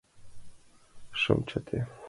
Шым 1.21 1.39
чыте! 1.49 1.79